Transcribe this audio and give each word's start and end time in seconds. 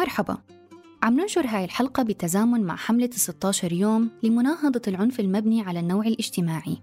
مرحبا. 0.00 0.38
عم 1.02 1.20
ننشر 1.20 1.46
هاي 1.46 1.64
الحلقة 1.64 2.02
بالتزامن 2.02 2.60
مع 2.60 2.76
حملة 2.76 3.10
16 3.12 3.72
يوم 3.72 4.10
لمناهضة 4.22 4.82
العنف 4.88 5.20
المبني 5.20 5.62
على 5.62 5.80
النوع 5.80 6.06
الاجتماعي. 6.06 6.78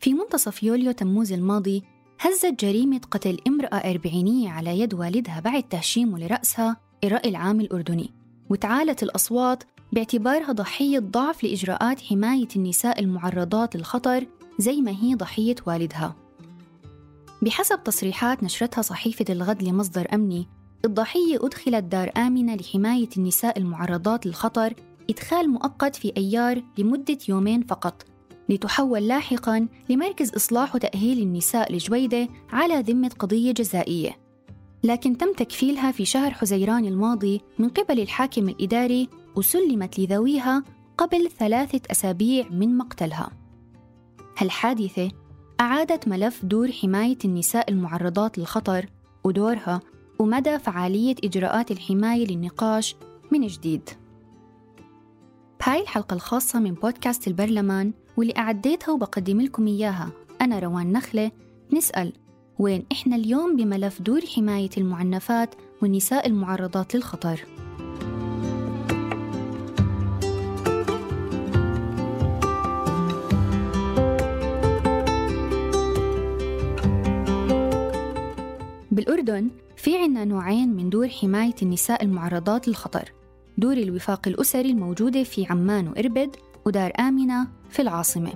في 0.00 0.14
منتصف 0.14 0.62
يوليو 0.62 0.92
تموز 0.92 1.32
الماضي 1.32 1.82
هزت 2.20 2.64
جريمة 2.64 3.00
قتل 3.10 3.38
امرأة 3.46 3.76
أربعينية 3.76 4.50
على 4.50 4.80
يد 4.80 4.94
والدها 4.94 5.40
بعد 5.40 5.62
تهشيمه 5.62 6.18
لرأسها 6.18 6.76
الرأي 7.04 7.28
العام 7.28 7.60
الأردني. 7.60 8.10
وتعالت 8.50 9.02
الأصوات 9.02 9.64
باعتبارها 9.92 10.52
ضحية 10.52 10.98
ضعف 10.98 11.44
لإجراءات 11.44 12.00
حماية 12.00 12.48
النساء 12.56 13.00
المعرضات 13.00 13.76
للخطر 13.76 14.26
زي 14.58 14.80
ما 14.80 14.90
هي 14.90 15.14
ضحية 15.14 15.56
والدها. 15.66 16.16
بحسب 17.42 17.84
تصريحات 17.84 18.42
نشرتها 18.42 18.82
صحيفة 18.82 19.24
الغد 19.30 19.62
لمصدر 19.62 20.14
أمني 20.14 20.48
الضحية 20.84 21.38
أدخلت 21.46 21.84
دار 21.84 22.12
آمنة 22.16 22.54
لحماية 22.54 23.08
النساء 23.16 23.58
المعرضات 23.58 24.26
للخطر 24.26 24.74
إدخال 25.10 25.50
مؤقت 25.50 25.96
في 25.96 26.12
أيار 26.16 26.62
لمدة 26.78 27.18
يومين 27.28 27.62
فقط 27.62 28.04
لتحول 28.48 29.08
لاحقا 29.08 29.68
لمركز 29.88 30.34
إصلاح 30.34 30.74
وتأهيل 30.74 31.22
النساء 31.22 31.72
لجويدة 31.72 32.28
على 32.52 32.80
ذمة 32.80 33.10
قضية 33.18 33.52
جزائية. 33.52 34.18
لكن 34.84 35.18
تم 35.18 35.32
تكفيلها 35.32 35.92
في 35.92 36.04
شهر 36.04 36.30
حزيران 36.30 36.84
الماضي 36.84 37.40
من 37.58 37.68
قبل 37.68 38.00
الحاكم 38.00 38.48
الإداري 38.48 39.08
وسلمت 39.36 39.98
لذويها 39.98 40.64
قبل 40.98 41.30
ثلاثة 41.38 41.80
أسابيع 41.90 42.48
من 42.48 42.76
مقتلها. 42.76 43.30
هالحادثة 44.38 45.10
أعادت 45.60 46.08
ملف 46.08 46.44
دور 46.44 46.72
حماية 46.72 47.18
النساء 47.24 47.70
المعرضات 47.70 48.38
للخطر 48.38 48.86
ودورها 49.24 49.80
ومدى 50.22 50.58
فعالية 50.58 51.14
إجراءات 51.24 51.70
الحماية 51.70 52.26
للنقاش 52.26 52.96
من 53.32 53.46
جديد. 53.46 53.90
بهاي 55.60 55.80
الحلقة 55.80 56.14
الخاصة 56.14 56.60
من 56.60 56.74
بودكاست 56.74 57.28
البرلمان 57.28 57.92
واللي 58.16 58.34
أعديتها 58.38 58.92
وبقدم 58.92 59.40
لكم 59.40 59.66
إياها. 59.66 60.10
أنا 60.40 60.58
روان 60.58 60.92
نخلة. 60.92 61.30
نسأل 61.72 62.12
وين 62.58 62.84
إحنا 62.92 63.16
اليوم 63.16 63.56
بملف 63.56 64.02
دور 64.02 64.20
حماية 64.36 64.70
المعنفات 64.78 65.54
والنساء 65.82 66.26
المعرضات 66.26 66.94
للخطر؟ 66.94 67.40
بالأردن 79.06 79.50
في 79.76 79.98
عنا 79.98 80.24
نوعين 80.24 80.68
من 80.68 80.90
دور 80.90 81.08
حماية 81.08 81.54
النساء 81.62 82.02
المعرضات 82.04 82.68
للخطر. 82.68 83.12
دور 83.58 83.72
الوفاق 83.72 84.28
الأسري 84.28 84.70
الموجودة 84.70 85.24
في 85.24 85.46
عمان 85.50 85.88
وإربد 85.88 86.36
ودار 86.66 86.92
آمنة 87.00 87.48
في 87.70 87.82
العاصمة. 87.82 88.32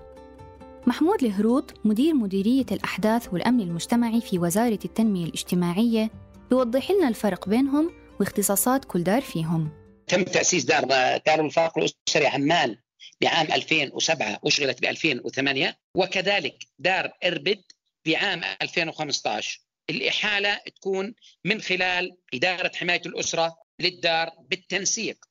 محمود 0.87 1.25
الهروط 1.25 1.75
مدير 1.85 2.15
مديرية 2.15 2.67
الأحداث 2.73 3.33
والأمن 3.33 3.61
المجتمعي 3.61 4.21
في 4.21 4.39
وزارة 4.39 4.79
التنمية 4.85 5.25
الاجتماعية 5.25 6.11
بيوضح 6.51 6.91
لنا 6.91 7.09
الفرق 7.09 7.49
بينهم 7.49 7.91
واختصاصات 8.21 8.85
كل 8.85 9.03
دار 9.03 9.23
فيهم. 9.23 9.71
تم 10.07 10.23
تأسيس 10.23 10.65
دار 10.65 10.85
دار 11.27 11.41
الوفاق 11.41 11.79
الأسري 11.79 12.27
عمان 12.27 12.77
بعام 13.21 13.47
2007 13.53 14.39
أشغلت 14.45 14.81
ب 14.83 14.85
2008 14.85 15.77
وكذلك 15.95 16.57
دار 16.79 17.11
إربد 17.25 17.63
بعام 18.07 18.41
2015 18.63 19.66
الإحالة 19.91 20.61
تكون 20.77 21.15
من 21.45 21.61
خلال 21.61 22.17
إدارة 22.35 22.73
حماية 22.77 23.03
الأسرة 23.07 23.57
للدار 23.81 24.31
بالتنسيق 24.39 25.25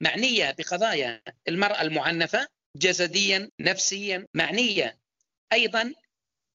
معنية 0.00 0.50
بقضايا 0.58 1.22
المرأة 1.48 1.82
المعنفة 1.82 2.48
جسديا 2.76 3.50
نفسيا 3.60 4.26
معنية 4.34 5.00
أيضا 5.52 5.94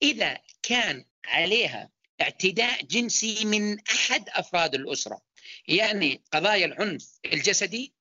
إذا 0.01 0.37
كان 0.63 1.05
عليها 1.25 1.89
اعتداء 2.21 2.85
جنسي 2.85 3.45
من 3.45 3.79
أحد 3.79 4.29
أفراد 4.29 4.75
الأسرة 4.75 5.21
يعني 5.67 6.23
قضايا 6.31 6.65
العنف 6.65 7.19
الجسدي 7.25 7.93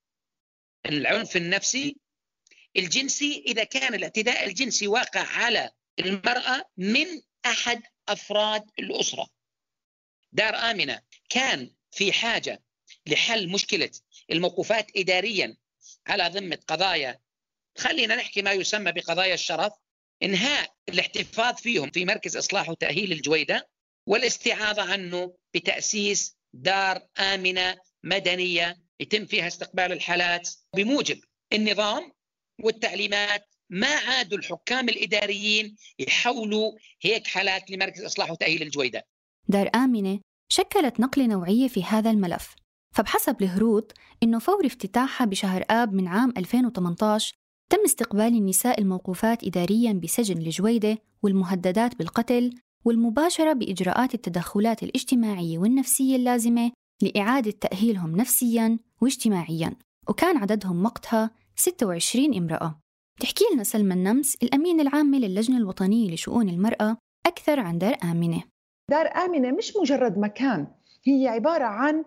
العنف 0.87 1.37
النفسي 1.37 1.97
الجنسي 2.76 3.44
إذا 3.47 3.64
كان 3.64 3.94
الاعتداء 3.94 4.47
الجنسي 4.47 4.87
واقع 4.87 5.20
على 5.20 5.70
المرأة 5.98 6.64
من 6.76 7.06
أحد 7.47 7.82
أفراد 8.08 8.62
الأسرة. 8.78 9.28
دار 10.33 10.55
آمنة 10.56 11.00
كان 11.28 11.71
في 11.91 12.12
حاجة 12.12 12.62
لحل 13.06 13.49
مشكلة 13.49 13.91
الموقوفات 14.33 14.87
إداريا 14.97 15.56
على 16.06 16.31
ذمة 16.34 16.59
قضايا 16.69 17.21
خلينا 17.78 18.16
نحكي 18.16 18.43
ما 18.43 18.53
يسمى 18.53 18.93
بقضايا 18.93 19.34
الشرف 19.34 19.72
إنهاء 20.22 20.75
الاحتفاظ 20.88 21.55
فيهم 21.56 21.91
في 21.91 22.05
مركز 22.05 22.37
إصلاح 22.37 22.69
وتأهيل 22.69 23.12
الجويدة 23.12 23.69
والاستعاضة 24.06 24.83
عنه 24.83 25.37
بتأسيس 25.55 26.37
دار 26.53 27.06
آمنة 27.19 27.78
مدنية 28.05 28.78
يتم 29.00 29.27
فيها 29.27 29.47
استقبال 29.47 29.93
الحالات 29.93 30.50
بموجب 30.77 31.21
النظام 31.53 32.12
والتعليمات 32.62 33.44
ما 33.71 33.94
عادوا 33.94 34.38
الحكام 34.38 34.88
الإداريين 34.88 35.77
يحولوا 35.99 36.72
هيك 37.03 37.27
حالات 37.27 37.71
لمركز 37.71 38.05
إصلاح 38.05 38.31
وتأهيل 38.31 38.62
الجويدة. 38.62 39.06
دار 39.48 39.70
آمنة 39.75 40.20
شكلت 40.48 41.00
نقلة 41.00 41.26
نوعية 41.26 41.69
في 41.69 41.84
هذا 41.84 42.10
الملف. 42.10 42.54
فبحسب 42.94 43.42
الهروط 43.42 43.92
إنه 44.22 44.38
فور 44.38 44.66
افتتاحها 44.66 45.25
بشهر 45.25 45.64
آب 45.70 45.92
من 45.92 46.09
عام 46.09 46.32
2018 46.36 47.34
تم 47.70 47.78
استقبال 47.84 48.26
النساء 48.26 48.81
الموقوفات 48.81 49.44
إدارياً 49.44 49.92
بسجن 49.92 50.38
الجويدة 50.38 50.98
والمهددات 51.22 51.98
بالقتل 51.98 52.50
والمباشرة 52.84 53.53
بإجراءات 53.53 54.14
التدخلات 54.14 54.82
الاجتماعية 54.82 55.58
والنفسية 55.58 56.16
اللازمة 56.16 56.72
لإعادة 57.03 57.50
تأهيلهم 57.50 58.16
نفسياً 58.16 58.78
واجتماعياً 59.00 59.75
وكان 60.08 60.37
عددهم 60.37 60.84
وقتها 60.84 61.31
26 61.56 62.34
امرأة. 62.34 62.81
تحكي 63.20 63.44
لنا 63.54 63.64
سلمى 63.64 63.94
النمس 63.94 64.34
الأمين 64.42 64.81
العامة 64.81 65.19
للجنة 65.19 65.56
الوطنية 65.56 66.14
لشؤون 66.14 66.48
المرأة 66.48 66.97
أكثر 67.26 67.60
عن 67.60 67.78
دار 67.78 67.97
آمنة. 68.04 68.42
دار 68.88 69.06
آمنة 69.25 69.50
مش 69.50 69.76
مجرد 69.76 70.19
مكان 70.19 70.66
هي 71.04 71.28
عبارة 71.28 71.65
عن 71.65 72.04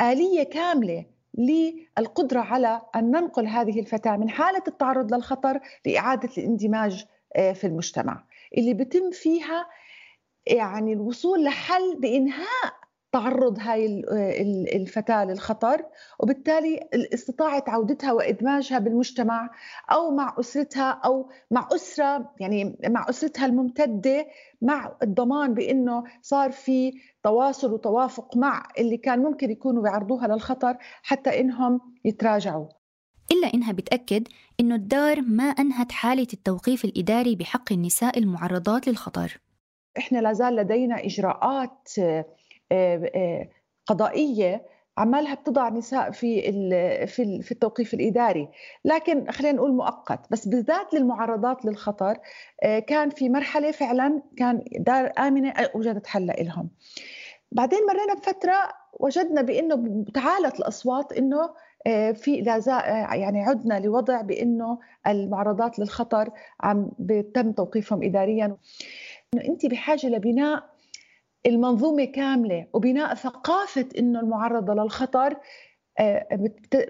آلية 0.00 0.42
كاملة 0.42 1.04
للقدرة 1.38 2.40
على 2.40 2.80
أن 2.96 3.10
ننقل 3.10 3.46
هذه 3.46 3.80
الفتاة 3.80 4.16
من 4.16 4.30
حالة 4.30 4.62
التعرض 4.68 5.14
للخطر 5.14 5.60
لإعادة 5.86 6.28
الاندماج 6.38 7.04
في 7.34 7.64
المجتمع. 7.66 8.24
اللي 8.58 8.74
بتم 8.74 9.10
فيها 9.10 9.66
يعني 10.46 10.92
الوصول 10.92 11.44
لحل 11.44 11.96
بإنهاء 12.00 12.72
تعرض 13.12 13.58
هاي 13.60 14.02
الفتاة 14.76 15.24
للخطر 15.24 15.82
وبالتالي 16.18 16.88
استطاعة 17.14 17.64
عودتها 17.68 18.12
وإدماجها 18.12 18.78
بالمجتمع 18.78 19.50
أو 19.92 20.10
مع 20.10 20.34
أسرتها 20.40 20.90
أو 21.04 21.30
مع 21.50 21.68
أسرة 21.74 22.34
يعني 22.40 22.78
مع 22.88 23.06
أسرتها 23.08 23.46
الممتدة 23.46 24.26
مع 24.62 24.96
الضمان 25.02 25.54
بأنه 25.54 26.04
صار 26.22 26.52
في 26.52 26.92
تواصل 27.22 27.72
وتوافق 27.72 28.36
مع 28.36 28.68
اللي 28.78 28.96
كان 28.96 29.18
ممكن 29.18 29.50
يكونوا 29.50 29.82
بيعرضوها 29.82 30.28
للخطر 30.28 30.76
حتى 31.02 31.40
إنهم 31.40 31.80
يتراجعوا. 32.04 32.66
إلا 33.32 33.54
إنها 33.54 33.72
بتأكد 33.72 34.28
إنه 34.60 34.74
الدار 34.74 35.20
ما 35.20 35.44
أنهت 35.44 35.92
حالة 35.92 36.26
التوقيف 36.32 36.84
الإداري 36.84 37.36
بحق 37.36 37.72
النساء 37.72 38.18
المعرضات 38.18 38.88
للخطر. 38.88 39.40
إحنا 39.98 40.18
لازال 40.18 40.56
لدينا 40.56 41.04
إجراءات 41.04 41.88
قضائية 43.86 44.66
عمالها 44.98 45.34
بتضع 45.34 45.68
نساء 45.68 46.10
في 46.10 46.42
في 47.06 47.42
في 47.42 47.52
التوقيف 47.52 47.94
الإداري. 47.94 48.48
لكن 48.84 49.30
خلينا 49.30 49.56
نقول 49.56 49.72
مؤقت. 49.72 50.20
بس 50.30 50.48
بالذات 50.48 50.94
للمعرضات 50.94 51.64
للخطر 51.64 52.18
آه، 52.62 52.78
كان 52.78 53.10
في 53.10 53.28
مرحلة 53.28 53.70
فعلا 53.70 54.22
كان 54.36 54.64
دار 54.78 55.12
آمنة 55.18 55.54
وجدت 55.74 56.06
حل 56.06 56.32
لهم 56.38 56.68
بعدين 57.52 57.78
مرينا 57.88 58.14
بفترة 58.14 58.54
وجدنا 59.00 59.42
بإنه 59.42 60.04
تعالت 60.14 60.58
الأصوات 60.60 61.12
إنه 61.12 61.54
آه، 61.86 62.12
في 62.12 62.40
لا 62.40 62.56
آه، 62.68 63.14
يعني 63.14 63.42
عدنا 63.42 63.80
لوضع 63.80 64.20
بإنه 64.20 64.78
المعرضات 65.06 65.78
للخطر 65.78 66.30
عم 66.60 66.90
بتم 66.98 67.52
توقيفهم 67.52 68.02
اداريا. 68.02 68.56
إنه 69.34 69.44
أنت 69.44 69.66
بحاجة 69.66 70.06
لبناء 70.06 70.71
المنظومة 71.46 72.04
كاملة 72.04 72.66
وبناء 72.72 73.14
ثقافة 73.14 73.88
إنه 73.98 74.20
المعرضه 74.20 74.74
للخطر 74.74 75.36
آه، 75.98 76.26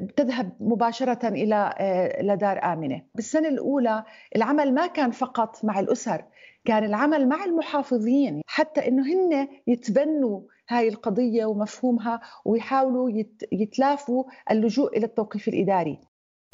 بتذهب 0.02 0.52
مباشرة 0.60 1.28
إلى 1.28 1.74
لدار 2.22 2.72
آمنة. 2.72 3.02
بالسنة 3.14 3.48
الأولى 3.48 4.04
العمل 4.36 4.74
ما 4.74 4.86
كان 4.86 5.10
فقط 5.10 5.64
مع 5.64 5.80
الأسر 5.80 6.24
كان 6.64 6.84
العمل 6.84 7.28
مع 7.28 7.44
المحافظين. 7.44 8.42
حتى 8.46 8.88
أنه 8.88 9.02
هن 9.02 9.48
يتبنوا 9.66 10.40
هاي 10.68 10.88
القضية 10.88 11.44
ومفهومها 11.44 12.20
ويحاولوا 12.44 13.10
يتلافوا 13.52 14.24
اللجوء 14.50 14.96
إلى 14.96 15.06
التوقيف 15.06 15.48
الإداري. 15.48 15.98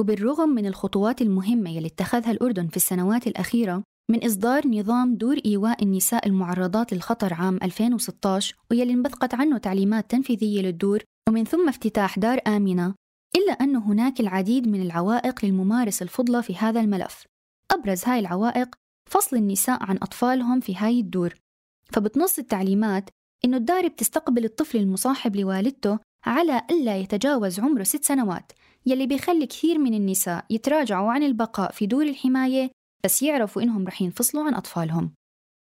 وبالرغم 0.00 0.48
من 0.48 0.66
الخطوات 0.66 1.22
المهمة 1.22 1.70
يلي 1.76 1.86
اتخذها 1.86 2.30
الأردن 2.30 2.66
في 2.66 2.76
السنوات 2.76 3.26
الأخيرة 3.26 3.82
من 4.10 4.24
إصدار 4.24 4.68
نظام 4.68 5.14
دور 5.14 5.36
إيواء 5.46 5.82
النساء 5.82 6.26
المعرضات 6.26 6.92
للخطر 6.92 7.34
عام 7.34 7.58
2016 7.62 8.56
ويلي 8.70 8.92
انبثقت 8.92 9.34
عنه 9.34 9.58
تعليمات 9.58 10.10
تنفيذية 10.10 10.62
للدور 10.62 11.02
ومن 11.28 11.44
ثم 11.44 11.68
افتتاح 11.68 12.18
دار 12.18 12.40
آمنة 12.46 12.94
إلا 13.36 13.52
أن 13.52 13.76
هناك 13.76 14.20
العديد 14.20 14.68
من 14.68 14.82
العوائق 14.82 15.44
للممارس 15.44 16.02
الفضلى 16.02 16.42
في 16.42 16.56
هذا 16.56 16.80
الملف. 16.80 17.24
أبرز 17.70 18.04
هاي 18.04 18.18
العوائق 18.18 18.74
فصل 19.10 19.36
النساء 19.36 19.82
عن 19.82 19.96
أطفالهم 19.96 20.60
في 20.60 20.76
هاي 20.76 21.00
الدور. 21.00 21.34
فبتنص 21.92 22.38
التعليمات 22.38 23.10
إنه 23.44 23.56
الدار 23.56 23.88
بتستقبل 23.88 24.44
الطفل 24.44 24.78
المصاحب 24.78 25.36
لوالدته 25.36 25.98
على 26.26 26.62
ألا 26.70 26.96
يتجاوز 26.96 27.60
عمره 27.60 27.82
ست 27.82 28.04
سنوات 28.04 28.52
يلي 28.86 29.06
بيخلي 29.06 29.46
كثير 29.46 29.78
من 29.78 29.94
النساء 29.94 30.44
يتراجعوا 30.50 31.12
عن 31.12 31.22
البقاء 31.22 31.72
في 31.72 31.86
دور 31.86 32.02
الحماية 32.02 32.70
بس 33.04 33.22
يعرفوا 33.22 33.62
إنهم 33.62 33.86
رح 33.86 34.02
ينفصلوا 34.02 34.44
عن 34.44 34.54
أطفالهم. 34.54 35.14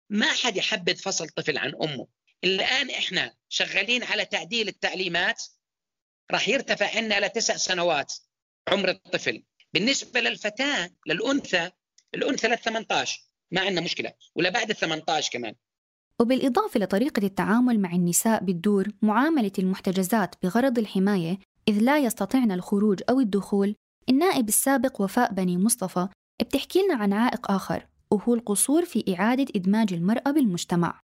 ما 0.10 0.34
حد 0.34 0.58
يحبذ 0.58 0.96
فصل 0.96 1.30
طفل 1.30 1.58
عن 1.58 1.74
أمه. 1.84 2.08
الآن 2.44 2.90
إحنا 2.90 3.34
شغالين 3.50 4.04
على 4.04 4.26
تعديل 4.26 4.68
التعليمات 4.68 5.44
راح 6.32 6.50
يرتفع 6.50 6.98
عنا 6.98 7.26
لتسع 7.26 7.56
سنوات 7.56 8.14
عمر 8.68 8.90
الطفل. 8.90 9.44
بالنسبة 9.74 10.20
للفتاة 10.20 10.90
للأنثى 11.08 11.72
الأنثى 12.16 12.48
لل 12.48 12.60
18 12.60 13.22
ما 13.52 13.62
عندنا 13.62 13.82
مشكلة. 13.82 14.14
ولا 14.36 14.50
بعد 14.50 14.70
ال 14.70 14.76
18 14.76 15.32
كمان. 15.32 15.56
وبالإضافة 16.22 16.80
لطريقة 16.80 17.26
التعامل 17.26 17.80
مع 17.80 17.92
النساء 17.92 18.44
بالدور 18.44 18.88
معاملة 19.02 19.52
المحتجزات 19.60 20.36
بغرض 20.44 20.80
الحماية 20.80 21.40
إذ 21.68 21.80
لا 21.80 22.00
يستطعن 22.00 22.52
الخروج 22.52 23.02
أو 23.10 23.20
الدخول 23.20 23.76
النائب 24.10 24.48
السابق 24.48 25.02
وفاء 25.02 25.34
بني 25.34 25.58
مصطفى 25.58 26.08
بتحكي 26.42 26.80
لنا 26.82 26.96
عن 26.96 27.14
عائق 27.14 27.52
آخر 27.52 27.88
وهو 28.12 28.34
القصور 28.34 28.86
في 28.86 29.16
إعادة 29.20 29.46
إدماج 29.56 29.94
المرأة 29.94 30.32
بالمجتمع. 30.32 31.00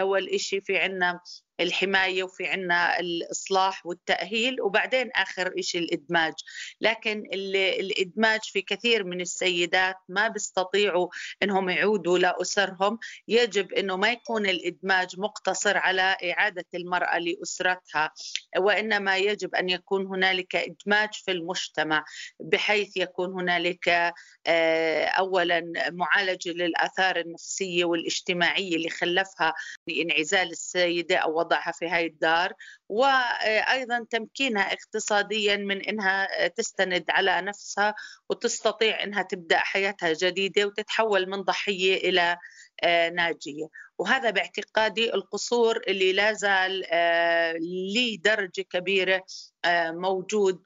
أول 0.00 0.28
إشي 0.28 0.60
في 0.60 0.78
عنا 0.78 1.20
الحماية 1.60 2.22
وفي 2.22 2.46
عنا 2.46 3.00
الإصلاح 3.00 3.86
والتأهيل 3.86 4.60
وبعدين 4.60 5.10
آخر 5.16 5.52
إشي 5.58 5.78
الإدماج. 5.78 6.32
لكن 6.80 7.24
الإدماج 7.32 8.40
في 8.42 8.62
كثير 8.62 9.04
من 9.04 9.20
السيدات 9.20 9.96
ما 10.08 10.28
بيستطيعوا 10.28 11.08
أنهم 11.42 11.70
يعودوا 11.70 12.18
لأسرهم. 12.18 12.98
يجب 13.28 13.72
أنه 13.72 13.96
ما 13.96 14.10
يكون 14.12 14.46
الإدماج 14.46 15.18
مقتصر 15.18 15.76
على 15.76 16.16
إعادة 16.24 16.66
المرأة 16.74 17.18
لأسرتها 17.18 18.12
وإنما 18.58 19.16
يجب 19.16 19.54
أن 19.54 19.68
يكون 19.68 20.06
هنالك 20.06 20.56
إدماج 20.56 21.14
في 21.14 21.30
المجتمع 21.30 22.04
بحيث 22.40 22.96
يكون 22.96 23.32
هنالك 23.32 24.12
آه، 24.46 25.04
أولا 25.04 25.72
معالجة 25.90 26.50
للآثار 26.50 27.16
النفسية 27.16 27.84
والاجتماعية 27.84 28.76
اللي 28.76 28.90
خلفها 28.90 29.54
انعزال 29.90 30.50
السيدة 30.50 31.16
أو 31.16 31.40
وضعها 31.50 31.72
في 31.72 31.88
هاي 31.88 32.06
الدار 32.06 32.52
وأيضا 32.88 34.06
تمكينها 34.10 34.72
اقتصاديا 34.72 35.56
من 35.56 35.80
إنها 35.80 36.48
تستند 36.48 37.04
على 37.08 37.40
نفسها 37.40 37.94
وتستطيع 38.30 39.02
إنها 39.02 39.22
تبدأ 39.22 39.58
حياتها 39.58 40.12
جديدة 40.12 40.66
وتتحول 40.66 41.30
من 41.30 41.42
ضحية 41.42 41.96
إلى 41.96 42.38
آه، 42.82 43.08
ناجية. 43.08 43.68
وهذا 43.98 44.30
باعتقادي 44.30 45.14
القصور 45.14 45.80
اللي 45.88 46.12
لا 46.12 46.32
زال 46.32 46.84
آه، 46.90 47.54
لدرجه 47.96 48.62
كبيرة 48.62 49.24
آه، 49.64 49.90
موجود 49.90 50.62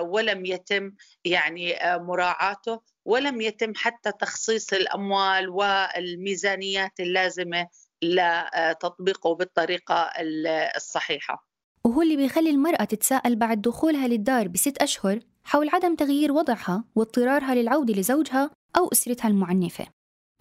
ولم 0.00 0.46
يتم 0.46 0.92
يعني 1.24 1.76
مراعاته 1.84 2.80
ولم 3.04 3.40
يتم 3.40 3.72
حتى 3.76 4.12
تخصيص 4.12 4.72
الأموال 4.72 5.48
والميزانيات 5.48 7.00
اللازمة 7.00 7.68
لتطبيقه 8.04 9.34
بالطريقة 9.34 10.10
الصحيحة. 10.76 11.48
وهو 11.84 12.02
اللي 12.02 12.16
بيخلي 12.16 12.50
المرأة 12.50 12.84
تتساءل 12.84 13.36
بعد 13.36 13.62
دخولها 13.62 14.08
للدار 14.08 14.48
بست 14.48 14.82
أشهر 14.82 15.20
حول 15.44 15.68
عدم 15.68 15.94
تغيير 15.94 16.32
وضعها 16.32 16.84
واضطرارها 16.94 17.54
للعودة 17.54 17.94
لزوجها 17.94 18.50
أو 18.76 18.88
أسرتها 18.92 19.28
المعنفة. 19.28 19.86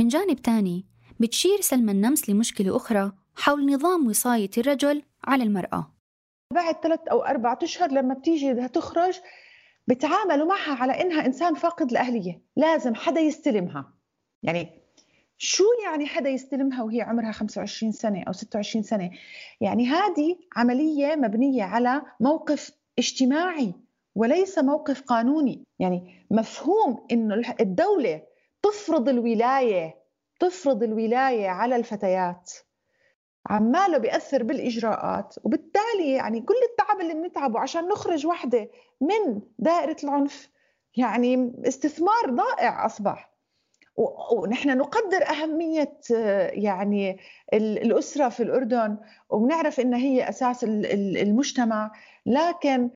من 0.02 0.08
جانب 0.08 0.42
تاني 0.42 0.86
بتشير 1.20 1.62
سلمى 1.62 1.92
النمس 1.92 2.30
لمشكلة 2.30 2.76
أخرى 2.76 3.12
حول 3.36 3.74
نظام 3.74 4.08
وصاية 4.08 4.50
الرجل 4.58 5.02
على 5.24 5.44
المرأة. 5.44 5.96
بعد 6.54 6.76
ثلاث 6.76 7.00
أو 7.12 7.26
أربعة 7.26 7.60
أشهر 7.64 7.92
لما 7.92 8.14
بتيجي 8.14 8.54
بدها 8.54 8.68
تخرج 8.68 9.20
بتعاملوا 9.88 10.48
معها 10.48 10.74
على 10.74 11.02
إنها 11.02 11.26
إنسان 11.26 11.56
فاقد 11.56 11.92
الأهلية 11.92 12.42
لازم 12.56 12.96
حدا 12.96 13.22
يستلمها. 13.22 13.94
يعني 14.44 14.83
شو 15.38 15.64
يعني 15.86 16.06
حدا 16.06 16.30
يستلمها 16.30 16.84
وهي 16.84 17.02
عمرها 17.02 17.32
25 17.32 17.92
سنة 17.92 18.24
أو 18.28 18.32
26 18.32 18.84
سنة؟ 18.84 19.12
يعني 19.62 19.88
هذه 19.88 20.36
عملية 20.56 21.16
مبنية 21.16 21.64
على 21.64 22.02
موقف 22.20 22.72
اجتماعي 23.00 23.74
وليس 24.16 24.60
موقف 24.60 25.02
قانوني. 25.02 25.64
يعني 25.80 26.26
مفهوم 26.32 27.08
إنه 27.12 27.42
الدولة 27.60 28.22
تفرض 28.62 29.10
الولاية 29.10 29.96
تفرض 30.40 30.84
الولاية 30.84 31.48
على 31.48 31.76
الفتيات. 31.76 32.52
عماله 33.50 33.98
بيأثر 33.98 34.44
بالإجراءات. 34.44 35.36
وبالتالي 35.44 36.12
يعني 36.12 36.42
كل 36.42 36.56
التعب 36.72 37.02
اللي 37.02 37.14
بنتعبه 37.14 37.60
عشان 37.60 37.88
نخرج 37.88 38.28
وحدة 38.28 38.70
من 39.02 39.42
دائرة 39.60 39.98
العنف 40.04 40.50
يعني 40.98 41.54
استثمار 41.68 42.30
ضائع 42.30 42.86
أصبح. 42.86 43.33
ونحن 44.32 44.78
نقدر 44.78 45.30
أهمية 45.30 45.98
يعني 46.54 47.18
الأسرة 47.54 48.30
في 48.30 48.44
الأردن 48.44 48.98
وبنعرف 49.30 49.80
إنها 49.80 50.00
هي 50.00 50.30
أساس 50.30 50.64
المجتمع 50.64 51.92
لكن 52.26 52.90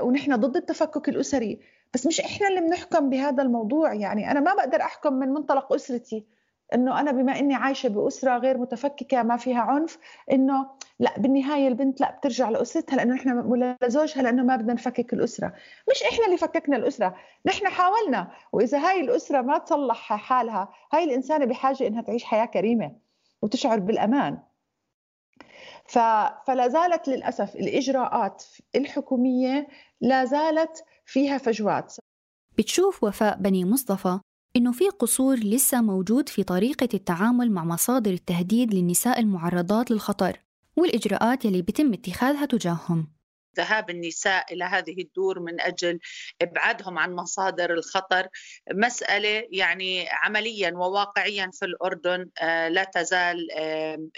ونحن 0.00 0.36
ضد 0.36 0.56
التفكك 0.56 1.08
الأسري. 1.08 1.60
بس 1.94 2.06
مش 2.06 2.20
إحنا 2.20 2.48
اللي 2.48 2.60
بنحكم 2.60 3.10
بهذا 3.10 3.42
الموضوع. 3.42 3.94
يعني 3.94 4.30
أنا 4.30 4.40
ما 4.40 4.54
بقدر 4.54 4.80
أحكم 4.80 5.12
من 5.12 5.28
منطلق 5.28 5.72
أسرتي 5.72 6.24
إنه 6.74 7.00
أنا 7.00 7.12
بما 7.12 7.38
إني 7.38 7.54
عايشة 7.54 7.88
بأسرة 7.88 8.38
غير 8.38 8.58
متفككة 8.58 9.22
ما 9.22 9.36
فيها 9.36 9.60
عنف 9.60 9.98
إنه 10.32 10.66
لا 11.02 11.18
بالنهاية 11.18 11.68
البنت 11.68 12.00
لا 12.00 12.16
بترجع 12.18 12.50
لأسرتها 12.50 12.96
لأنه 12.96 13.14
نحن 13.14 13.38
ولا 13.38 13.78
لزوجها 13.82 14.22
لأنه 14.22 14.42
ما 14.42 14.56
بدنا 14.56 14.72
نفكك 14.72 15.12
الأسرة. 15.12 15.54
مش 15.90 16.02
إحنا 16.12 16.26
اللي 16.26 16.36
فككنا 16.36 16.76
الأسرة 16.76 17.16
نحن 17.46 17.68
حاولنا. 17.68 18.32
وإذا 18.52 18.78
هاي 18.78 19.00
الأسرة 19.00 19.40
ما 19.40 19.58
تصلح 19.58 20.12
حالها 20.12 20.68
هاي 20.92 21.04
الإنسانة 21.04 21.44
بحاجة 21.44 21.86
إنها 21.86 22.02
تعيش 22.02 22.24
حياة 22.24 22.44
كريمة 22.44 22.96
وتشعر 23.42 23.78
بالأمان. 23.78 24.38
ف... 25.86 25.98
فلا 26.46 26.68
زالت 26.68 27.08
للأسف 27.08 27.56
الإجراءات 27.56 28.44
الحكومية 28.76 29.68
لا 30.00 30.24
زالت 30.24 30.84
فيها 31.06 31.38
فجوات. 31.38 31.96
بتشوف 32.58 33.04
وفاء 33.04 33.38
بني 33.38 33.64
مصطفى 33.64 34.20
إنه 34.56 34.72
في 34.72 34.88
قصور 34.88 35.36
لسه 35.36 35.82
موجود 35.82 36.28
في 36.28 36.42
طريقة 36.42 36.88
التعامل 36.94 37.50
مع 37.50 37.64
مصادر 37.64 38.10
التهديد 38.10 38.74
للنساء 38.74 39.20
المعرضات 39.20 39.90
للخطر. 39.90 40.51
والإجراءات 40.76 41.44
يلي 41.44 41.62
بيتم 41.62 41.92
اتخاذها 41.92 42.44
تجاههم. 42.44 43.21
ذهاب 43.56 43.90
النساء 43.90 44.52
إلى 44.52 44.64
هذه 44.64 45.00
الدور 45.02 45.40
من 45.40 45.60
أجل 45.60 45.98
إبعادهم 46.42 46.98
عن 46.98 47.12
مصادر 47.12 47.72
الخطر 47.72 48.28
مسألة 48.72 49.48
يعني 49.50 50.08
عمليا 50.10 50.72
وواقعيا 50.74 51.50
في 51.52 51.64
الأردن 51.64 52.30
آه، 52.38 52.68
لا 52.68 52.84
تزال 52.84 53.48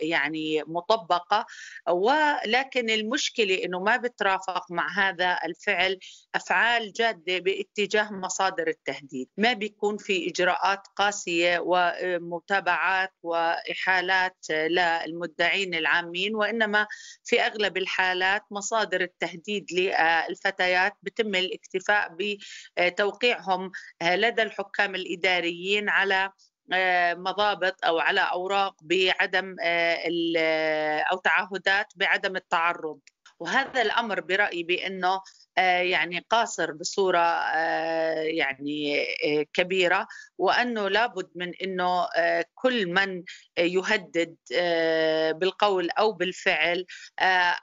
يعني 0.02 0.62
مطبقة. 0.66 1.46
ولكن 1.90 2.90
المشكلة 2.90 3.64
إنه 3.64 3.80
ما 3.80 3.96
بترافق 3.96 4.72
مع 4.72 4.88
هذا 4.98 5.38
الفعل 5.44 5.98
أفعال 6.34 6.92
جادة 6.92 7.38
باتجاه 7.38 8.12
مصادر 8.12 8.68
التهديد. 8.68 9.28
ما 9.36 9.52
بيكون 9.52 9.96
في 9.96 10.30
إجراءات 10.30 10.86
قاسية 10.96 11.58
ومتابعات 11.66 13.12
وإحالات 13.22 14.36
للمدعين 14.50 15.74
العامين 15.74 16.34
وإنما 16.34 16.86
في 17.24 17.40
أغلب 17.40 17.76
الحالات 17.76 18.42
مصادر 18.50 19.00
التهديد 19.00 19.23
للفتيات 19.72 20.92
بتم 21.02 21.34
الاكتفاء 21.34 22.16
بتوقيعهم 22.78 23.70
لدى 24.02 24.42
الحكام 24.42 24.94
الإداريين 24.94 25.88
على 25.88 26.30
آه، 26.72 27.14
مضابط 27.14 27.84
أو 27.84 27.98
على 27.98 28.20
أوراق 28.20 28.74
بعدم 28.82 29.56
آه، 29.62 31.00
أو 31.12 31.18
تعهدات 31.18 31.86
بعدم 31.96 32.36
التعرض. 32.36 33.00
وهذا 33.38 33.82
الأمر 33.82 34.20
برأيي 34.20 34.62
بأنه 34.62 35.08
آه، 35.08 35.22
يعني 35.62 36.26
قاصر 36.30 36.72
بصورة 36.72 37.18
آه، 37.18 38.22
يعني 38.22 39.02
آه، 39.02 39.46
كبيرة 39.52 40.06
وأنه 40.38 40.88
لابد 40.88 41.28
من 41.34 41.54
إنه 41.54 42.06
كل 42.54 42.86
من 42.86 43.22
يهدد 43.58 44.36
بالقول 45.40 45.90
أو 45.90 46.12
بالفعل 46.12 46.86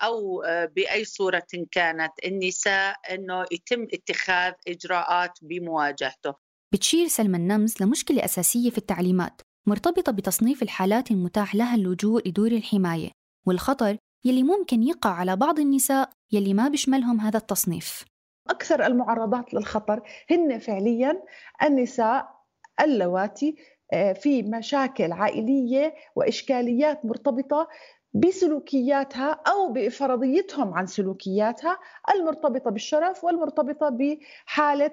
أو 0.04 0.44
بأي 0.76 1.06
صورة 1.06 1.48
كانت 1.72 2.12
النساء 2.26 2.96
إنه 3.12 3.46
يتم 3.52 3.88
اتخاذ 3.94 4.54
إجراءات 4.68 5.32
بمواجهته. 5.42 6.34
بتشير 6.74 7.08
سلمى 7.08 7.38
النمز 7.38 7.76
لمشكلة 7.82 8.26
أساسية 8.26 8.70
في 8.70 8.78
التعليمات 8.78 9.42
مرتبطة 9.68 10.12
بتصنيف 10.12 10.64
الحالات 10.64 11.12
المتاح 11.12 11.56
لها 11.56 11.76
اللجوء 11.76 12.28
لدور 12.28 12.52
الحماية 12.52 13.12
والخطر 13.48 13.98
يلي 14.25 14.44
ممكن 14.44 14.84
يقع 14.84 15.10
على 15.10 15.36
بعض 15.36 15.60
النساء 15.60 16.10
يلي 16.32 16.54
ما 16.54 16.68
بيشملهم 16.68 17.20
هذا 17.20 17.38
التصنيف. 17.38 18.06
أكثر 18.50 18.86
المعرضات 18.86 19.54
للخطر 19.54 20.01
هن 20.32 20.60
فعليا 20.60 21.24
النساء 21.63 22.42
اللواتي 22.82 23.56
آه، 23.94 24.13
في 24.13 24.44
مشاكل 24.44 25.12
عائلية 25.12 25.96
وإشكاليات 26.16 27.06
مرتبطة 27.06 27.68
بسلوكياتها 28.13 29.42
أو 29.48 29.74
بفرضيتهم 29.74 30.74
عن 30.74 30.86
سلوكياتها 30.86 31.80
المرتبطة 32.16 32.72
بالشرف 32.72 33.24
والمرتبطة 33.24 33.90
بحالة 33.90 34.92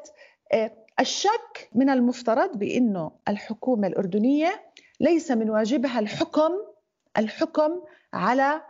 آه، 0.53 0.73
الشك 1.01 1.71
من 1.75 1.91
المفترض 1.91 2.59
بأنه 2.59 3.11
الحكومة 3.29 3.87
الأردنية 3.87 4.73
ليس 5.01 5.31
من 5.31 5.51
واجبها 5.51 5.99
الحكم 5.99 6.53
الحكم 7.19 7.81
على 8.13 8.63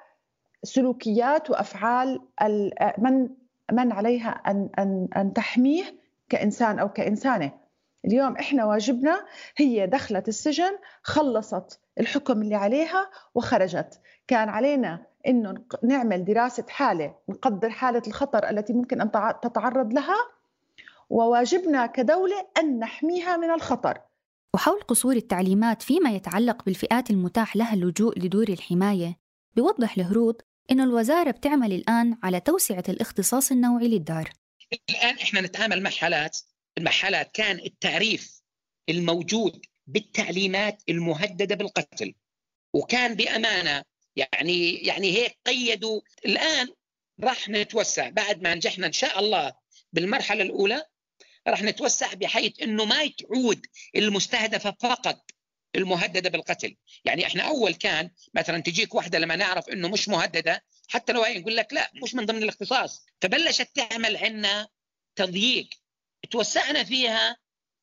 سلوكيات 0.63 1.51
وأفعال 1.51 2.21
من 2.99 3.29
من 3.73 3.93
عليها 3.93 4.31
ان 4.31 4.69
ان 4.79 5.09
أن 5.17 5.33
تحميه 5.33 5.85
كإنسان 6.29 6.79
أو 6.79 6.89
كإنسانة. 6.89 7.53
اليوم 8.05 8.37
إحنا 8.37 8.65
واجبنا 8.65 9.25
هي 9.57 9.87
دخلت 9.87 10.29
السجن 10.29 10.79
خلصت 11.03 11.81
الحكم 12.01 12.43
اللي 12.43 12.55
عليها 12.55 13.11
وخرجت، 13.35 14.01
كان 14.27 14.49
علينا 14.49 15.07
إنه 15.27 15.55
نعمل 15.85 16.25
دراسة 16.25 16.65
حالة، 16.69 17.15
نقدر 17.29 17.71
حالة 17.71 18.03
الخطر 18.07 18.51
التي 18.51 18.73
ممكن 18.73 19.01
أن 19.01 19.11
تتعرض 19.43 19.93
لها 19.93 20.17
وواجبنا 21.11 21.87
كدولة 21.87 22.47
أن 22.59 22.79
نحميها 22.79 23.37
من 23.37 23.51
الخطر. 23.51 23.99
وحول 24.55 24.81
قصور 24.81 25.17
التعليمات 25.17 25.83
فيما 25.83 26.11
يتعلق 26.11 26.65
بالفئات 26.65 27.11
المتاح 27.11 27.57
لها 27.57 27.75
اللجوء 27.75 28.19
لدور 28.19 28.49
الحماية 28.49 29.28
بيوضح 29.59 29.97
الهروط 29.97 30.47
إنه 30.71 30.85
الوزارة 30.85 31.31
بتعمل 31.31 31.73
الآن 31.73 32.19
على 32.23 32.41
توسعة 32.41 32.85
الاختصاص 32.89 33.51
النوعي 33.51 33.89
للدار. 33.89 34.31
الآن 34.91 35.19
إحنا 35.19 35.41
نتعامل 35.41 35.83
مع 35.83 35.91
حالات 35.91 36.39
المحالات 36.79 37.33
كان 37.33 37.59
التعريف 37.59 38.41
الموجود 38.89 39.67
بالتعليمات 39.87 40.83
المهددة 40.89 41.55
بالقتل. 41.55 42.15
وكان 42.75 43.15
بأمانة 43.15 43.83
يعني 44.17 44.75
يعني 44.75 45.17
هيك 45.17 45.39
قيدوا. 45.47 46.01
الآن 46.27 46.69
راح 47.25 47.49
نتوسع 47.49 48.09
بعد 48.09 48.43
ما 48.43 48.55
نجحنا 48.55 48.87
إن 48.87 48.93
شاء 48.93 49.19
الله 49.19 49.53
بالمرحلة 49.93 50.43
الأولى 50.43 50.85
راح 51.49 51.63
نتوسع 51.63 52.15
بحيث 52.15 52.63
إنه 52.63 52.85
ما 52.85 53.07
تعود 53.07 53.67
المستهدفه 53.97 54.75
فقط 54.81 55.31
المهددة 55.77 56.31
بالقتل. 56.31 56.77
يعني 57.05 57.27
إحنا 57.27 57.43
أول 57.43 57.75
كان 57.75 58.11
مثلا 58.35 58.59
تجيك 58.59 58.95
واحدة 58.95 59.19
لما 59.19 59.37
نعرف 59.37 59.69
إنه 59.69 59.89
مش 59.89 60.09
مهددة 60.09 60.65
حتى 60.89 61.13
لو 61.13 61.23
هي 61.23 61.39
نقول 61.39 61.57
لك 61.57 61.73
لا 61.73 61.91
مش 62.03 62.15
من 62.15 62.27
ضمن 62.27 62.43
الاختصاص. 62.43 63.07
فبلشت 63.21 63.69
تعمل 63.75 64.17
عندنا 64.17 64.69
تضييق. 65.17 65.69
توسعنا 66.31 66.85
فيها 66.85 67.37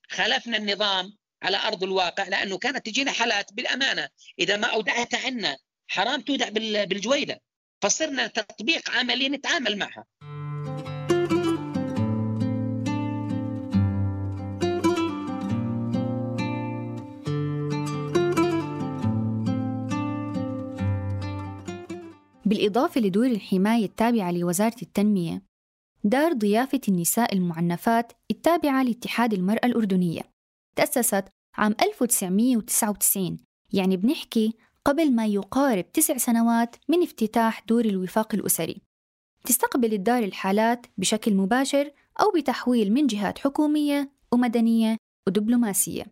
خالفنا 0.09 0.57
النظام 0.57 1.17
على 1.43 1.57
أرض 1.57 1.83
الواقع 1.83 2.27
لأنه 2.27 2.57
كانت 2.57 2.85
تجينا 2.85 3.11
حالات 3.11 3.53
بالأمانة. 3.53 4.09
إذا 4.39 4.57
ما 4.57 4.67
اودعتها 4.67 5.25
عندنا 5.25 5.57
حرام 5.87 6.21
تودع 6.21 6.49
بالجويدة. 6.85 7.41
فصرنا 7.81 8.27
تطبيق 8.27 8.89
عملي 8.89 9.29
نتعامل 9.29 9.77
معها. 9.77 10.05
بالإضافة 22.55 23.01
لدور 23.01 23.25
الحماية 23.25 23.85
التابعة 23.85 24.31
لوزارة 24.31 24.75
التنمية. 24.81 25.41
دار 26.03 26.33
ضيافة 26.33 26.81
النساء 26.89 27.33
المعنفات 27.33 28.13
التابعة 28.31 28.83
لاتحاد 28.83 29.33
المرأة 29.33 29.65
الأردنية. 29.65 30.21
تأسست 30.75 31.23
عام 31.57 31.75
1999 31.81 33.39
يعني 33.73 33.97
بنحكي 33.97 34.53
قبل 34.85 35.11
ما 35.11 35.25
يقارب 35.25 35.91
تسع 35.91 36.17
سنوات 36.17 36.75
من 36.89 37.03
افتتاح 37.03 37.63
دور 37.67 37.85
الوفاق 37.85 38.35
الأسري. 38.35 38.81
تستقبل 39.45 39.93
الدار 39.93 40.23
الحالات 40.23 40.85
بشكل 40.97 41.33
مباشر 41.35 41.91
أو 42.21 42.31
بتحويل 42.35 42.93
من 42.93 43.07
جهات 43.07 43.39
حكومية 43.39 44.11
ومدنية 44.31 44.97
ودبلوماسية. 45.27 46.05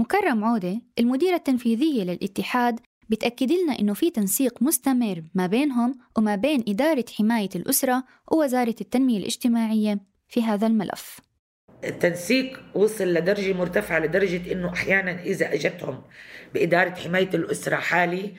مكرم 0.00 0.44
عودة 0.44 0.80
المديرة 0.98 1.36
التنفيذية 1.36 2.02
للاتحاد 2.02 2.80
بتأكد 3.08 3.52
لنا 3.52 3.78
إنه 3.78 3.94
في 3.94 4.10
تنسيق 4.10 4.62
مستمر 4.62 5.22
ما 5.34 5.46
بينهم 5.46 5.98
وما 6.16 6.36
بين 6.36 6.64
إدارة 6.68 7.04
حماية 7.18 7.48
الأسرة 7.56 8.04
ووزارة 8.32 8.74
التنمية 8.80 9.18
الاجتماعية 9.18 9.98
في 10.28 10.42
هذا 10.42 10.66
الملف. 10.66 11.20
التنسيق 11.84 12.60
وصل 12.74 13.04
لدرجة 13.04 13.52
مرتفعة 13.52 13.98
لدرجة 13.98 14.52
إنه 14.52 14.72
أحيانا 14.72 15.22
إذا 15.22 15.54
أجتهم 15.54 16.02
بإدارة 16.54 16.94
حماية 16.94 17.30
الأسرة 17.34 17.76
حالي 17.76 18.34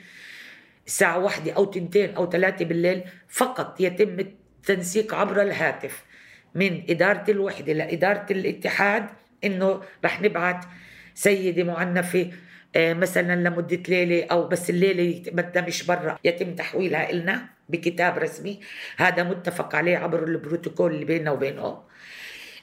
الساعة 0.86 1.18
واحدة 1.18 1.52
أو 1.52 1.64
تنتين 1.64 2.14
أو 2.14 2.30
ثلاثة 2.30 2.64
بالليل 2.64 3.02
فقط 3.28 3.80
يتم 3.80 4.20
التنسيق 4.20 5.14
عبر 5.14 5.42
الهاتف 5.42 6.04
من 6.54 6.82
إدارة 6.90 7.30
الوحدة 7.30 7.72
لإدارة 7.72 8.26
الاتحاد 8.30 9.06
إنه 9.44 9.82
رح 10.04 10.22
نبعث 10.22 10.64
سيدة 11.14 11.64
معنفة 11.64 12.30
مثلا 12.76 13.48
لمدة 13.48 13.82
ليلة 13.88 14.24
أو 14.24 14.48
بس 14.48 14.70
الليلة 14.70 15.30
بدها 15.32 15.62
مش 15.62 15.86
برا 15.86 16.18
يتم 16.24 16.54
تحويلها 16.54 17.10
إلنا 17.10 17.48
بكتاب 17.68 18.18
رسمي. 18.18 18.60
هذا 18.96 19.22
متفق 19.22 19.74
عليه 19.74 19.98
عبر 19.98 20.24
البروتوكول 20.24 20.94
اللي 20.94 21.04
بيننا 21.04 21.30
وبينهم 21.30 21.78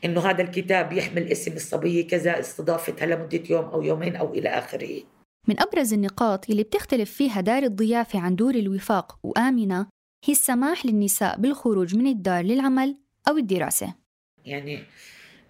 إنه 0.06 0.22
هذا 0.22 0.42
الكتاب 0.42 0.94
يحمل 0.94 1.32
اسم 1.32 1.54
الصبية 1.54 2.08
كذا 2.08 2.40
استضافتها 2.40 3.06
لمدة 3.06 3.44
يوم 3.50 3.66
أو 3.66 3.82
يومين 3.82 4.16
أو 4.16 4.34
إلى 4.34 4.50
آخره. 4.50 5.04
من 5.48 5.60
أبرز 5.60 5.94
النقاط 5.94 6.50
اللي 6.50 6.64
بتختلف 6.64 7.12
فيها 7.12 7.42
دار 7.42 7.64
الضيافة 7.64 8.20
عن 8.20 8.36
دور 8.36 8.56
الوفاق 8.56 9.20
وآمنة 9.24 9.88
هي 10.26 10.34
السماح 10.34 10.86
للنساء 10.86 11.38
بالخروج 11.40 11.96
من 11.96 12.08
الدار 12.08 12.44
للعمل 12.44 12.98
أو 13.28 13.38
الدراسة. 13.38 13.94
يعني 14.46 14.84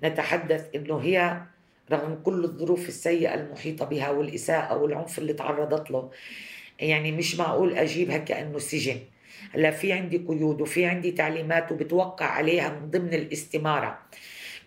نتحدث 0.04 0.70
إنه 0.76 0.98
هي 0.98 1.42
رغم 1.92 2.20
كل 2.24 2.44
الظروف 2.44 2.88
السيئة 2.88 3.34
المحيطة 3.34 3.86
بها 3.86 4.10
والإساءة 4.10 4.78
والعنف 4.78 5.20
اللي 5.20 5.34
تعرضت 5.34 5.92
له. 5.92 6.10
يعني 6.80 7.12
مش 7.12 7.36
معقول 7.36 7.74
أجيبها 7.74 8.18
كأنه 8.18 8.60
سجن. 8.60 9.00
هلأ 9.54 9.72
في 9.72 9.94
عندي 9.94 10.18
قيود 10.18 10.62
وفي 10.62 10.86
عندي 10.86 11.12
تعليمات 11.12 11.72
وبتوقع 11.72 12.26
عليها 12.26 12.70
من 12.70 12.92
ضمن 12.92 13.14
الاستمارة. 13.14 14.00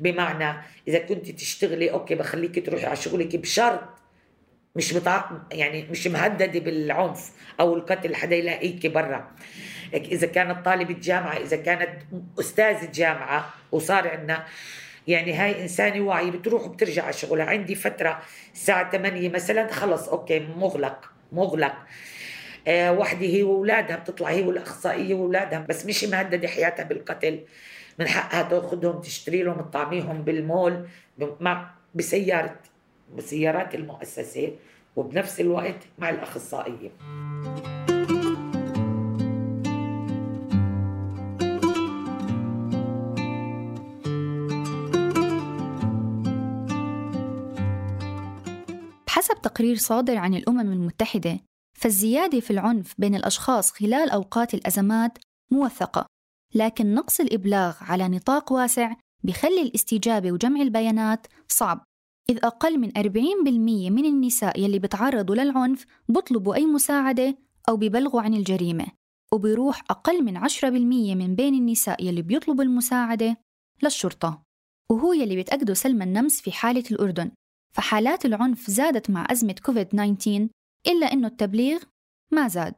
بمعنى 0.01 0.63
إذا 0.89 0.99
كنت 0.99 1.31
تشتغلي 1.31 1.91
أوكي 1.91 2.15
بخليك 2.15 2.67
تروحي 2.67 2.87
على 2.87 2.97
شغلك 2.97 3.37
بشرط 3.37 3.81
مش 4.77 4.93
بتاع 4.93 5.31
يعني 5.53 5.87
مش 5.91 6.07
مهددة 6.07 6.61
بالعنف 6.61 7.31
أو 7.61 7.75
القتل 7.75 8.15
حدا 8.15 8.37
يلاقيكي 8.37 8.89
برا. 8.89 9.31
إذا 9.95 10.27
كانت 10.27 10.65
طالبة 10.65 10.97
جامعة 11.01 11.37
إذا 11.37 11.57
كانت 11.57 12.03
أستاذة 12.41 12.91
جامعة 12.95 13.55
وصار 13.73 14.09
عندنا 14.09 14.47
يعني 15.11 15.33
هاي 15.33 15.63
إنسانة 15.63 16.01
واعية 16.01 16.31
بتروح 16.31 16.65
وبترجع 16.65 17.03
على 17.03 17.13
شغلها. 17.13 17.45
عندي 17.45 17.75
فترة 17.75 18.23
الساعة 18.53 18.91
8 18.91 19.29
مثلا 19.29 19.73
خلص 19.73 20.09
أوكي 20.09 20.39
مغلق 20.39 21.11
مغلق. 21.33 21.75
آه 22.69 22.93
وحدة 22.93 23.27
هي 23.27 23.43
وأولادها 23.43 23.97
بتطلع 23.97 24.29
هي 24.29 24.43
والأخصائية 24.43 25.15
وأولادها 25.15 25.67
بس 25.69 25.87
مش 25.87 26.05
مهددة 26.05 26.49
حياتها 26.49 26.83
بالقتل. 26.83 27.41
من 27.99 28.09
حقها 28.09 28.43
تأخذهم 28.43 29.01
تشتري 29.01 29.43
لهم 29.43 29.61
تطعميهم 29.61 30.23
بالمول 30.23 30.87
مع 31.41 31.71
بسيارة 31.95 32.57
بسيارات 33.17 33.75
المؤسسة 33.75 34.53
وبنفس 34.97 35.41
الوقت 35.41 35.77
مع 35.99 36.11
الأخصائية. 36.11 36.91
تقرير 49.43 49.77
صادر 49.77 50.17
عن 50.17 50.35
الأمم 50.35 50.61
المتحدة 50.61 51.41
فالزيادة 51.79 52.41
في 52.41 52.51
العنف 52.51 52.95
بين 52.99 53.15
الأشخاص 53.15 53.73
خلال 53.73 54.11
أوقات 54.11 54.55
الأزمات 54.55 55.19
موثقة 55.51 56.07
لكن 56.55 56.95
نقص 56.95 57.21
الإبلاغ 57.21 57.77
على 57.81 58.09
نطاق 58.09 58.53
واسع 58.53 58.95
بخلي 59.25 59.63
الاستجابة 59.63 60.33
وجمع 60.33 60.61
البيانات 60.61 61.27
صعب 61.49 61.85
إذ 62.31 62.39
أقل 62.45 62.79
من 62.79 62.91
40% 62.91 62.99
من 63.91 64.05
النساء 64.05 64.61
يلي 64.61 64.79
بتعرضوا 64.79 65.35
للعنف 65.35 65.87
بطلبوا 66.09 66.55
أي 66.55 66.67
مساعدة 66.67 67.37
أو 67.69 67.77
ببلغوا 67.77 68.23
عن 68.23 68.35
الجريمة 68.35 68.87
وبيروح 69.33 69.83
أقل 69.91 70.25
من 70.25 70.49
10% 70.49 70.65
من 70.65 71.35
بين 71.35 71.55
النساء 71.55 72.05
يلي 72.05 72.23
بيطلبوا 72.23 72.65
المساعدة 72.65 73.37
للشرطة. 73.83 74.43
وهو 74.91 75.13
يلي 75.13 75.37
بيتأكدوا 75.37 75.75
سلمى 75.75 76.05
النمس 76.05 76.41
في 76.41 76.53
حالة 76.53 76.85
الأردن. 76.91 77.31
فحالات 77.73 78.25
العنف 78.25 78.71
زادت 78.71 79.11
مع 79.11 79.27
أزمة 79.31 79.55
كوفيد 79.63 79.87
19 79.87 80.49
إلا 80.87 81.13
أنه 81.13 81.27
التبليغ 81.27 81.83
ما 82.33 82.49
زاد. 82.49 82.75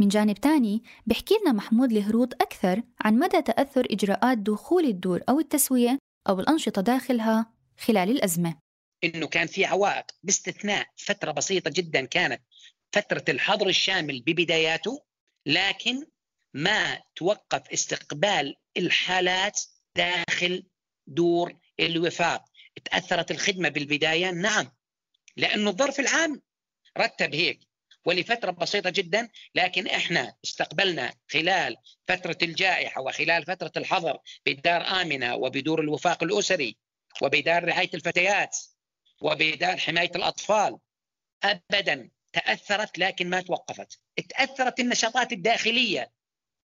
من 0.00 0.08
جانب 0.08 0.34
تاني 0.34 0.82
بحكي 1.06 1.34
لنا 1.42 1.52
محمود 1.52 1.92
الهروط 1.92 2.42
أكثر 2.42 2.82
عن 3.00 3.18
مدى 3.18 3.42
تأثر 3.42 3.86
إجراءات 3.90 4.38
دخول 4.38 4.84
الدور 4.84 5.20
أو 5.28 5.40
التسوية 5.40 5.98
أو 6.28 6.40
الأنشطة 6.40 6.82
داخلها 6.82 7.52
خلال 7.78 8.10
الأزمة. 8.10 8.58
إنه 9.04 9.26
كان 9.26 9.46
في 9.46 9.64
عوائق 9.64 10.04
باستثناء 10.22 10.86
فترة 10.96 11.32
بسيطة 11.32 11.70
جدا 11.74 12.04
كانت 12.04 12.42
فترة 12.92 13.24
الحظر 13.28 13.68
الشامل 13.68 14.22
ببداياته 14.26 15.04
لكن 15.46 16.06
ما 16.54 17.00
توقف 17.16 17.62
استقبال 17.72 18.56
الحالات 18.76 19.60
داخل 19.96 20.66
دور 21.06 21.56
الوفاق. 21.80 22.44
تأثرت 22.84 23.30
الخدمة 23.30 23.68
بالبداية؟ 23.68 24.30
نعم. 24.30 24.72
لأنه 25.36 25.70
الظرف 25.70 26.00
العام 26.00 26.42
رتب 26.98 27.34
هيك 27.34 27.60
ولفترة 28.04 28.50
بسيطة 28.50 28.90
جدا 28.90 29.28
لكن 29.54 29.86
إحنا 29.86 30.34
استقبلنا 30.44 31.14
خلال 31.30 31.76
فترة 32.08 32.38
الجائحة 32.42 33.00
وخلال 33.02 33.44
فترة 33.46 33.72
الحظر 33.76 34.18
بدار 34.46 34.82
آمنة 34.82 35.34
وبدور 35.34 35.80
الوفاق 35.80 36.22
الأسري 36.22 36.76
وبدار 37.22 37.64
رعاية 37.64 37.90
الفتيات 37.94 38.56
وبدار 39.20 39.76
حماية 39.76 40.10
الأطفال. 40.16 40.78
أبدا 41.42 42.10
تأثرت 42.32 42.98
لكن 42.98 43.30
ما 43.30 43.40
توقفت. 43.40 44.00
تأثرت 44.28 44.80
النشاطات 44.80 45.32
الداخلية. 45.32 46.12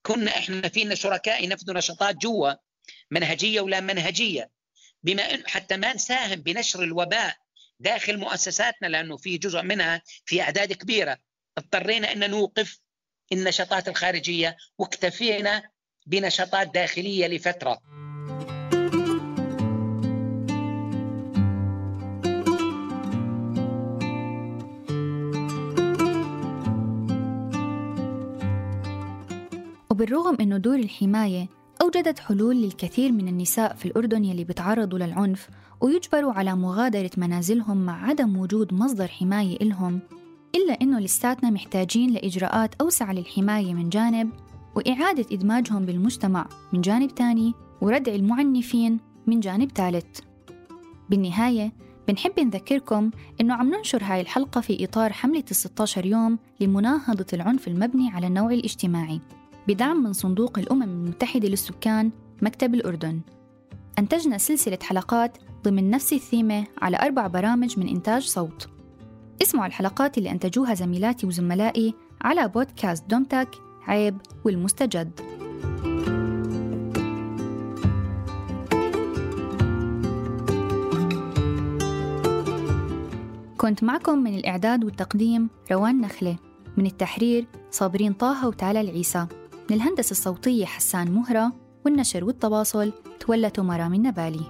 كنا 0.01 0.31
إحنا 0.37 0.69
فينا 0.69 0.95
شركاء 0.95 1.43
ينفذوا 1.43 1.77
نشاطات 1.77 2.15
جوا 2.15 2.53
منهجية 3.11 3.61
ولا 3.61 3.79
منهجية. 3.79 4.51
بما 5.07 5.33
إن 5.33 5.43
حتى 5.47 5.77
ما 5.77 5.93
نساهم 5.93 6.35
بنشر 6.35 6.83
الوباء 6.83 7.35
داخل 7.79 8.17
مؤسساتنا 8.17 8.87
لأنه 8.87 9.17
في 9.17 9.37
جزء 9.37 9.61
منها 9.61 10.01
في 10.25 10.41
أعداد 10.41 10.73
كبيرة. 10.73 11.17
اضطرينا 11.57 12.11
أن 12.11 12.29
نوقف 12.29 12.79
النشاطات 13.31 13.87
الخارجية 13.87 14.57
واكتفينا 14.77 15.63
بنشاطات 16.05 16.73
داخلية 16.73 17.27
لفترة. 17.27 17.79
وبالرغم 29.91 30.37
أنه 30.41 30.57
دور 30.57 30.75
الحماية 30.75 31.56
أوجدت 31.81 32.20
حلول 32.20 32.55
للكثير 32.55 33.11
من 33.11 33.27
النساء 33.27 33.75
في 33.75 33.85
الأردن 33.85 34.25
يلي 34.25 34.44
بيتعرضوا 34.44 35.00
للعنف 35.00 35.50
ويجبروا 35.81 36.33
على 36.33 36.55
مغادرة 36.55 37.09
منازلهم 37.18 37.85
مع 37.85 38.07
عدم 38.07 38.37
وجود 38.37 38.74
مصدر 38.74 39.07
حماية 39.07 39.57
إلهم 39.61 40.00
إلا 40.55 40.74
أنه 40.81 41.00
لساتنا 41.00 41.50
محتاجين 41.50 42.09
لإجراءات 42.09 42.75
أوسع 42.81 43.11
للحماية 43.11 43.74
من 43.74 43.90
جانب 43.90 44.29
وإعادة 44.75 45.25
إدماجهم 45.31 45.85
بالمجتمع 45.85 46.48
من 46.74 46.81
جانب 46.81 47.16
تاني 47.16 47.53
وردع 47.81 48.16
المعنفين 48.16 49.00
من 49.27 49.40
جانب 49.40 49.72
ثالث 49.72 50.20
بالنهاية 51.09 51.74
بنحب 52.07 52.40
نذكركم 52.40 53.11
إنه 53.42 53.53
عم 53.53 53.75
ننشر 53.75 54.03
هاي 54.03 54.22
الحلقة 54.22 54.61
في 54.61 54.83
إطار 54.83 55.13
حملة 55.13 55.44
16 55.51 56.05
يوم 56.05 56.40
لمناهضة 56.59 57.25
العنف 57.33 57.68
المبني 57.68 58.09
على 58.09 58.27
النوع 58.27 58.51
الاجتماعي. 58.51 59.22
بدعم 59.68 60.03
من 60.03 60.14
صندوق 60.14 60.60
الأمم 60.60 60.84
المتحدة 60.84 61.48
للسكان 61.48 62.12
مكتب 62.42 62.74
الأردن. 62.74 63.22
أنتجنا 64.00 64.38
سلسلة 64.38 64.77
حلقات 64.82 65.38
ضمن 65.64 65.90
نفس 65.90 66.14
الثيمة 66.14 66.68
على 66.82 66.98
أربع 66.98 67.27
برامج 67.27 67.80
من 67.80 67.88
إنتاج 67.88 68.22
صوت. 68.22 68.70
اسمعوا 69.42 69.68
الحلقات 69.68 70.18
اللي 70.18 70.32
أنتجوها 70.32 70.74
زميلاتي 70.74 71.27
وزملائي 71.27 71.94
على 72.22 72.48
بودكاست 72.48 73.10
دومتك 73.10 73.50
عيب 73.88 74.18
والمستجد. 74.46 75.20
كنت 83.58 83.84
معكم 83.84 84.18
من 84.18 84.36
الإعداد 84.36 84.84
والتقديم 84.84 85.50
روان 85.72 86.01
نخلة. 86.01 86.38
من 86.77 86.86
التحرير 86.86 87.46
صابرين 87.72 88.14
طه 88.14 88.48
وتالا 88.48 88.82
العيسى. 88.82 89.27
من 89.70 89.75
الهندسة 89.75 90.12
الصوتية 90.12 90.66
حسان 90.66 91.12
مهرة 91.12 91.53
والنشر 91.86 92.24
والتواصل 92.24 92.92
تولته 93.20 93.64
مرام 93.64 93.94
النبالي. 93.94 94.42